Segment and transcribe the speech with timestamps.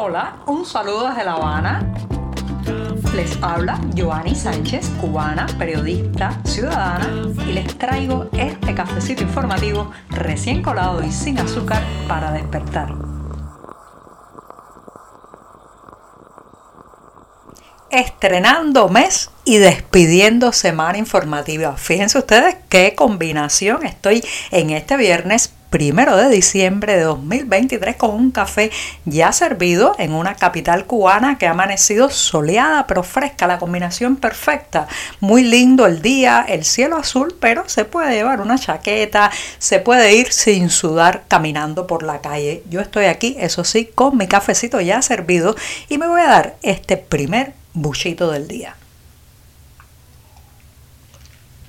[0.00, 1.92] Hola, un saludo desde La Habana.
[3.16, 11.02] Les habla Joanny Sánchez, cubana, periodista, ciudadana, y les traigo este cafecito informativo recién colado
[11.02, 12.94] y sin azúcar para despertar.
[17.90, 21.76] Estrenando mes y despidiendo semana informativa.
[21.76, 23.84] Fíjense ustedes qué combinación.
[23.84, 28.70] Estoy en este viernes primero de diciembre de 2023 con un café
[29.04, 34.88] ya servido en una capital cubana que ha amanecido soleada pero fresca, la combinación perfecta.
[35.20, 40.14] Muy lindo el día, el cielo azul, pero se puede llevar una chaqueta, se puede
[40.14, 42.62] ir sin sudar caminando por la calle.
[42.70, 45.54] Yo estoy aquí, eso sí, con mi cafecito ya servido
[45.88, 48.77] y me voy a dar este primer buchito del día.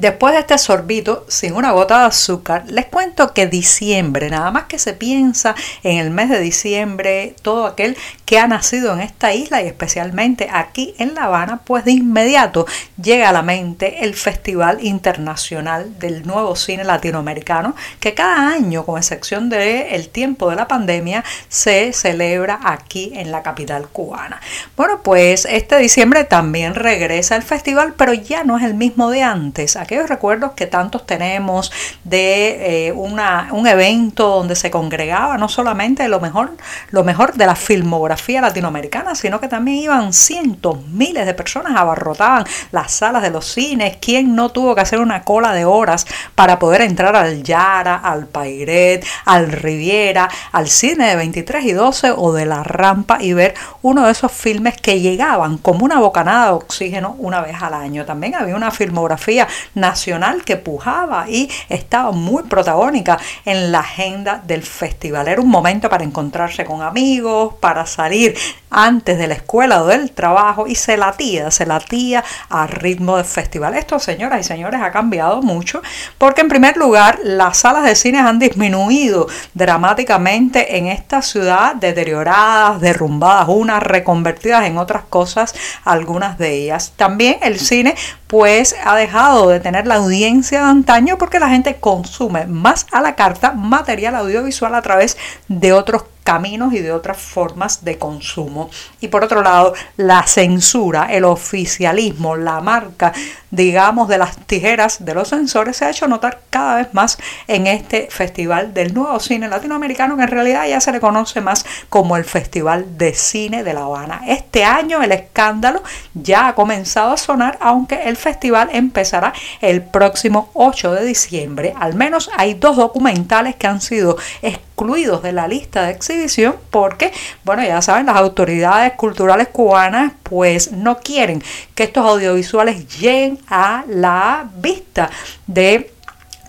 [0.00, 4.64] Después de este sorbito, sin una gota de azúcar, les cuento que diciembre, nada más
[4.64, 9.34] que se piensa en el mes de diciembre, todo aquel que ha nacido en esta
[9.34, 12.64] isla y especialmente aquí en La Habana, pues de inmediato
[12.96, 18.96] llega a la mente el Festival Internacional del Nuevo Cine Latinoamericano, que cada año, con
[18.96, 24.40] excepción del el tiempo de la pandemia, se celebra aquí en la capital cubana.
[24.78, 29.22] Bueno, pues este diciembre también regresa el festival, pero ya no es el mismo de
[29.22, 31.72] antes aquellos recuerdos que tantos tenemos
[32.04, 36.52] de eh, una, un evento donde se congregaba no solamente lo mejor,
[36.90, 42.44] lo mejor de la filmografía latinoamericana, sino que también iban cientos, miles de personas, abarrotaban
[42.70, 43.96] las salas de los cines.
[44.00, 48.28] ¿Quién no tuvo que hacer una cola de horas para poder entrar al Yara, al
[48.28, 53.54] Pairet, al Riviera, al cine de 23 y 12 o de la rampa y ver
[53.82, 58.04] uno de esos filmes que llegaban como una bocanada de oxígeno una vez al año?
[58.04, 59.48] También había una filmografía
[59.80, 65.28] nacional que pujaba y estaba muy protagónica en la agenda del festival.
[65.28, 68.36] Era un momento para encontrarse con amigos, para salir
[68.70, 73.24] antes de la escuela o del trabajo y se latía, se latía a ritmo de
[73.24, 73.74] festival.
[73.74, 75.82] Esto, señoras y señores, ha cambiado mucho
[76.18, 82.80] porque en primer lugar las salas de cine han disminuido dramáticamente en esta ciudad, deterioradas,
[82.80, 85.54] derrumbadas unas, reconvertidas en otras cosas,
[85.84, 86.92] algunas de ellas.
[86.96, 87.94] También el cine
[88.26, 93.00] pues ha dejado de tener la audiencia de antaño porque la gente consume más a
[93.00, 95.16] la carta material audiovisual a través
[95.48, 98.70] de otros caminos y de otras formas de consumo.
[99.00, 103.12] Y por otro lado, la censura, el oficialismo, la marca,
[103.50, 107.18] digamos, de las tijeras de los censores se ha hecho notar cada vez más
[107.48, 111.64] en este festival del nuevo cine latinoamericano, que en realidad ya se le conoce más
[111.88, 114.22] como el Festival de Cine de La Habana.
[114.26, 115.82] Este año el escándalo
[116.14, 121.74] ya ha comenzado a sonar, aunque el festival empezará el próximo 8 de diciembre.
[121.78, 127.12] Al menos hay dos documentales que han sido excluidos de la lista de exhibición porque,
[127.44, 131.42] bueno, ya saben, las autoridades culturales cubanas pues no quieren
[131.74, 135.10] que estos audiovisuales lleguen a la vista
[135.46, 135.92] de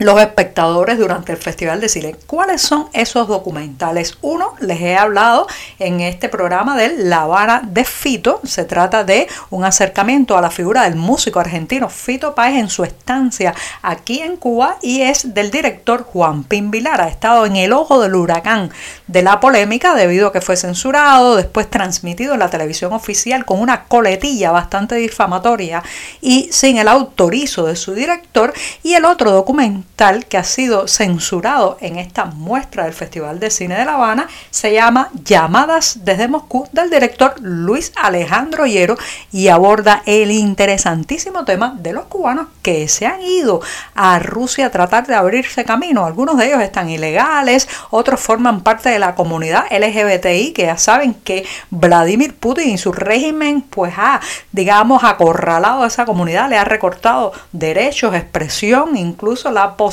[0.02, 2.16] los espectadores durante el Festival de Cine.
[2.26, 4.18] ¿Cuáles son esos documentales?
[4.22, 5.46] Uno, les he hablado
[5.78, 8.42] en este programa de La Habana de Fito.
[8.44, 12.84] Se trata de un acercamiento a la figura del músico argentino Fito Páez en su
[12.84, 13.54] estancia
[13.84, 17.00] aquí en Cuba y es del director Juan Pin Vilar.
[17.00, 18.72] Ha estado en el ojo del huracán
[19.06, 23.60] de la polémica debido a que fue censurado, después transmitido en la televisión oficial con
[23.60, 25.84] una coletilla bastante difamatoria
[26.22, 28.52] y sin el autorizo de su director.
[28.82, 29.32] Y el otro
[30.02, 34.74] que ha sido censurado en esta muestra del Festival de Cine de La Habana se
[34.74, 38.98] llama Llamadas desde Moscú del director Luis Alejandro Hierro
[39.32, 43.62] y aborda el interesantísimo tema de los cubanos que se han ido
[43.94, 46.04] a Rusia a tratar de abrirse camino.
[46.04, 51.14] Algunos de ellos están ilegales, otros forman parte de la comunidad LGBTI que ya saben
[51.14, 54.20] que Vladimir Putin y su régimen pues ha,
[54.52, 59.91] digamos, acorralado a esa comunidad, le ha recortado derechos, expresión, incluso la posibilidad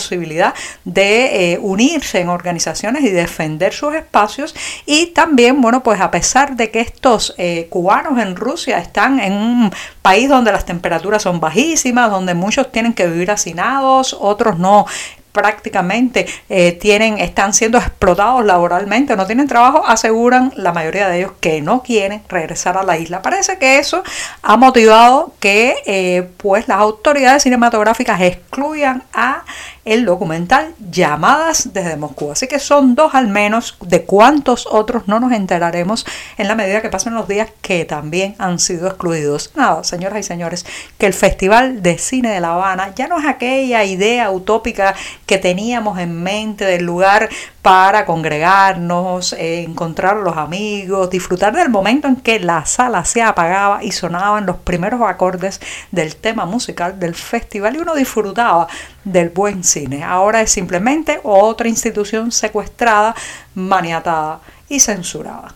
[0.85, 4.55] de eh, unirse en organizaciones y defender sus espacios
[4.87, 9.33] y también, bueno, pues a pesar de que estos eh, cubanos en Rusia están en
[9.33, 14.87] un país donde las temperaturas son bajísimas, donde muchos tienen que vivir hacinados, otros no
[15.33, 21.33] prácticamente eh, tienen, están siendo explotados laboralmente, no tienen trabajo, aseguran la mayoría de ellos
[21.39, 23.23] que no quieren regresar a la isla.
[23.23, 24.03] Parece que eso
[24.43, 29.45] ha motivado que pues las autoridades cinematográficas excluyan a
[29.89, 32.31] el documental Llamadas desde Moscú.
[32.31, 36.07] Así que son dos al menos de cuántos otros no nos enteraremos
[36.37, 39.51] en la medida que pasen los días que también han sido excluidos.
[39.55, 40.67] Nada, señoras y señores,
[40.99, 44.95] que el Festival de Cine de La Habana ya no es aquella idea utópica
[45.27, 47.29] que teníamos en mente del lugar
[47.69, 53.85] para congregarnos, encontrar a los amigos, disfrutar del momento en que la sala se apagaba
[53.85, 55.61] y sonaban los primeros acordes
[55.91, 58.69] del tema musical del festival y uno disfrutaba
[59.05, 60.03] del buen cine.
[60.03, 63.15] Ahora es simplemente otra institución secuestrada,
[63.55, 64.41] maniatada
[64.71, 65.55] y censurada.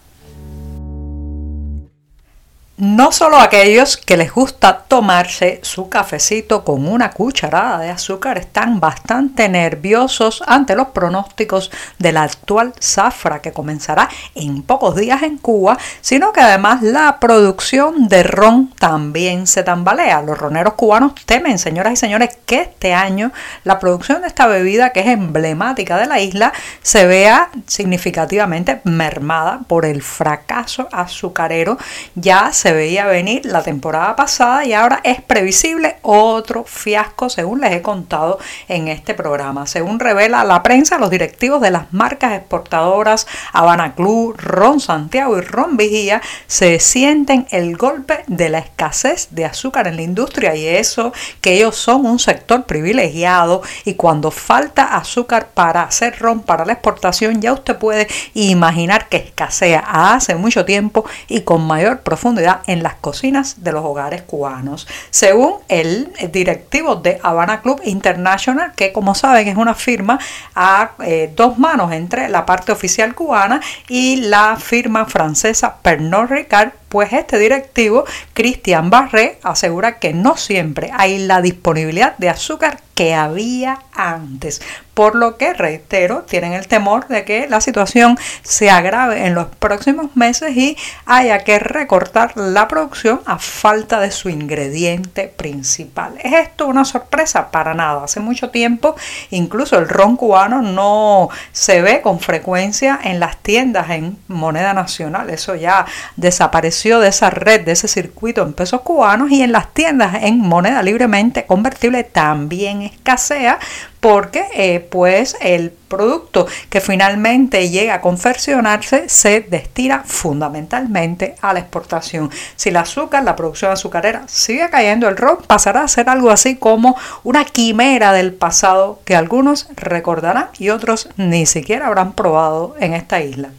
[2.84, 8.80] No solo aquellos que les gusta tomarse su cafecito con una cucharada de azúcar están
[8.80, 11.70] bastante nerviosos ante los pronósticos
[12.00, 17.20] de la actual zafra que comenzará en pocos días en Cuba, sino que además la
[17.20, 20.20] producción de ron también se tambalea.
[20.22, 23.30] Los roneros cubanos temen, señoras y señores, que este año
[23.62, 26.52] la producción de esta bebida, que es emblemática de la isla,
[26.82, 31.78] se vea significativamente mermada por el fracaso azucarero.
[32.16, 37.72] Ya se veía venir la temporada pasada y ahora es previsible otro fiasco según les
[37.72, 38.38] he contado
[38.68, 39.66] en este programa.
[39.66, 45.40] Según revela la prensa, los directivos de las marcas exportadoras Habana Club, Ron Santiago y
[45.40, 50.66] Ron Vigía se sienten el golpe de la escasez de azúcar en la industria y
[50.66, 56.64] eso que ellos son un sector privilegiado y cuando falta azúcar para hacer ron para
[56.64, 62.61] la exportación ya usted puede imaginar que escasea hace mucho tiempo y con mayor profundidad
[62.66, 64.86] en las cocinas de los hogares cubanos.
[65.10, 70.18] Según el directivo de Habana Club International, que como saben es una firma
[70.54, 76.72] a eh, dos manos entre la parte oficial cubana y la firma francesa Pernod Ricard,
[76.92, 78.04] pues este directivo,
[78.34, 84.60] Christian Barré, asegura que no siempre hay la disponibilidad de azúcar que había antes,
[84.92, 89.46] por lo que, reitero, tienen el temor de que la situación se agrave en los
[89.46, 96.18] próximos meses y haya que recortar la producción a falta de su ingrediente principal.
[96.22, 97.50] ¿Es esto una sorpresa?
[97.50, 98.04] Para nada.
[98.04, 98.94] Hace mucho tiempo,
[99.30, 105.30] incluso el ron cubano no se ve con frecuencia en las tiendas en moneda nacional.
[105.30, 105.86] Eso ya
[106.16, 110.38] desapareció de esa red, de ese circuito en pesos cubanos y en las tiendas en
[110.38, 113.58] moneda libremente convertible también escasea
[114.00, 121.60] porque eh, pues el producto que finalmente llega a confeccionarse se destina fundamentalmente a la
[121.60, 122.28] exportación.
[122.56, 126.56] Si el azúcar, la producción azucarera sigue cayendo, el ron pasará a ser algo así
[126.56, 132.94] como una quimera del pasado que algunos recordarán y otros ni siquiera habrán probado en
[132.94, 133.50] esta isla.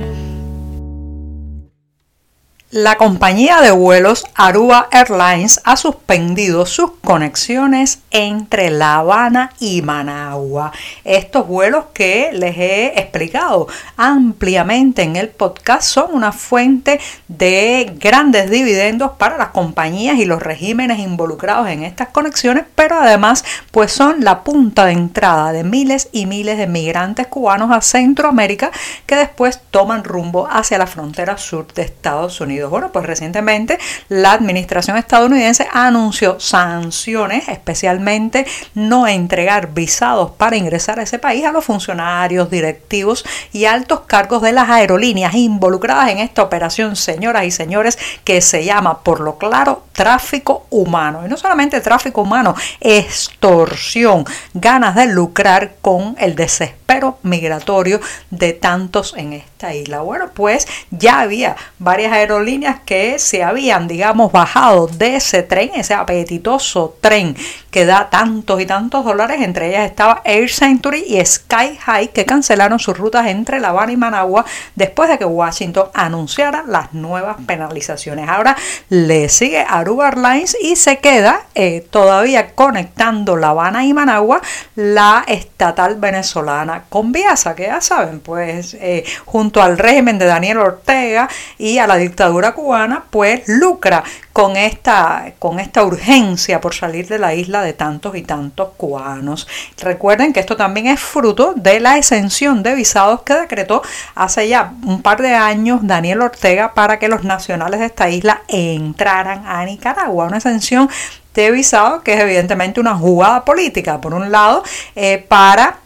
[2.74, 10.72] La compañía de vuelos Aruba Airlines ha suspendido sus conexiones entre La Habana y Managua.
[11.04, 18.50] Estos vuelos que les he explicado ampliamente en el podcast son una fuente de grandes
[18.50, 24.24] dividendos para las compañías y los regímenes involucrados en estas conexiones, pero además pues son
[24.24, 28.72] la punta de entrada de miles y miles de migrantes cubanos a Centroamérica
[29.06, 32.63] que después toman rumbo hacia la frontera sur de Estados Unidos.
[32.70, 33.78] Bueno, pues recientemente
[34.10, 41.52] la administración estadounidense anunció sanciones, especialmente no entregar visados para ingresar a ese país a
[41.52, 47.52] los funcionarios, directivos y altos cargos de las aerolíneas involucradas en esta operación, señoras y
[47.52, 51.22] señores, que se llama, por lo claro, tráfico humano.
[51.26, 58.00] Y no solamente tráfico humano, extorsión, ganas de lucrar con el desespero migratorio
[58.30, 60.02] de tantos en esta isla.
[60.02, 62.53] Bueno, pues ya había varias aerolíneas
[62.86, 67.36] que se habían, digamos, bajado de ese tren, ese apetitoso tren
[67.72, 69.42] que da tantos y tantos dólares.
[69.42, 73.92] Entre ellas estaba Air Century y Sky High, que cancelaron sus rutas entre La Habana
[73.92, 74.46] y Managua
[74.76, 78.30] después de que Washington anunciara las nuevas penalizaciones.
[78.30, 78.56] Ahora
[78.90, 84.42] le sigue Aruba Airlines y se queda eh, todavía conectando La Habana y Managua
[84.76, 90.58] la estatal venezolana con Viasa, que ya saben, pues eh, junto al régimen de Daniel
[90.58, 97.08] Ortega y a la dictadura cubana, pues lucra con esta, con esta urgencia por salir
[97.08, 99.48] de la isla de tantos y tantos cubanos.
[99.80, 103.82] Recuerden que esto también es fruto de la exención de visados que decretó
[104.16, 108.42] hace ya un par de años Daniel Ortega para que los nacionales de esta isla
[108.48, 110.26] entraran a Nicaragua.
[110.26, 110.90] Una exención
[111.34, 114.64] de visado que es evidentemente una jugada política, por un lado,
[114.96, 115.78] eh, para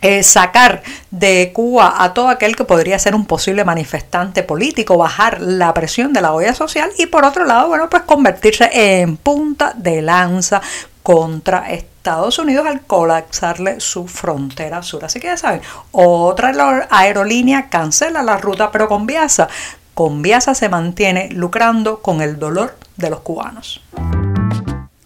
[0.00, 5.40] eh, sacar de Cuba a todo aquel que podría ser un posible manifestante político, bajar
[5.40, 9.72] la presión de la olla social y por otro lado, bueno, pues convertirse en punta
[9.76, 10.60] de lanza
[11.02, 15.04] contra Estados Unidos al colapsarle su frontera sur.
[15.04, 16.52] Así que ya saben, otra
[16.90, 19.48] aerolínea cancela la ruta, pero con Viasa,
[19.94, 23.82] con Viasa se mantiene lucrando con el dolor de los cubanos.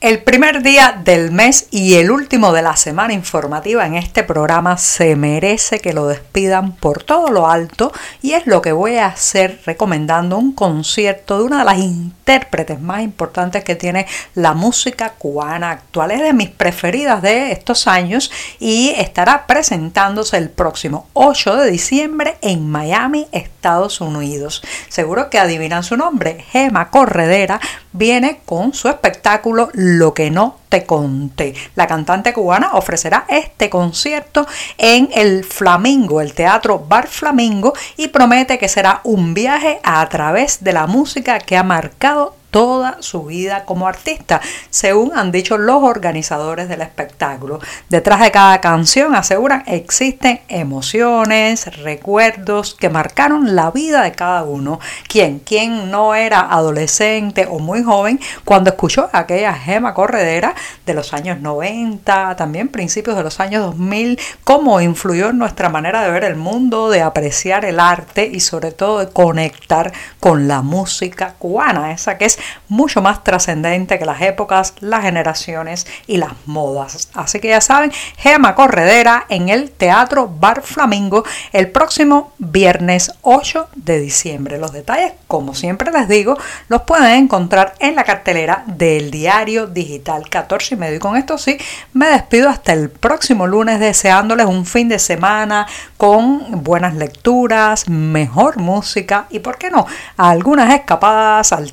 [0.02, 4.76] El primer día del mes y el último de la semana informativa en este programa
[4.76, 9.06] se merece que lo despidan por todo lo alto y es lo que voy a
[9.06, 15.10] hacer recomendando un concierto de una de las intérpretes más importantes que tiene la música
[15.10, 16.10] cubana actual.
[16.10, 22.38] Es de mis preferidas de estos años y estará presentándose el próximo 8 de diciembre
[22.40, 24.62] en Miami, Estados Unidos.
[24.88, 27.60] Seguro que adivinan su nombre, Gema Corredera
[27.92, 31.54] viene con su espectáculo Lo que no te conté.
[31.74, 34.46] La cantante cubana ofrecerá este concierto
[34.78, 40.64] en el Flamingo, el Teatro Bar Flamingo, y promete que será un viaje a través
[40.64, 44.40] de la música que ha marcado toda su vida como artista,
[44.70, 47.58] según han dicho los organizadores del espectáculo.
[47.88, 54.80] Detrás de cada canción, aseguran, existen emociones, recuerdos que marcaron la vida de cada uno.
[55.08, 55.40] ¿Quién?
[55.40, 60.54] ¿Quién no era adolescente o muy joven cuando escuchó aquella gema corredera
[60.84, 66.02] de los años 90, también principios de los años 2000, cómo influyó en nuestra manera
[66.02, 69.90] de ver el mundo, de apreciar el arte y sobre todo de conectar
[70.20, 72.38] con la música cubana, esa que es
[72.68, 77.08] mucho más trascendente que las épocas, las generaciones y las modas.
[77.14, 83.68] Así que ya saben, Gema Corredera en el Teatro Bar Flamingo el próximo viernes 8
[83.76, 84.58] de diciembre.
[84.58, 86.36] Los detalles, como siempre les digo,
[86.68, 90.96] los pueden encontrar en la cartelera del diario digital 14 y medio.
[90.96, 91.58] Y con esto sí,
[91.92, 98.58] me despido hasta el próximo lunes deseándoles un fin de semana con buenas lecturas, mejor
[98.58, 101.72] música y, ¿por qué no?, algunas escapadas al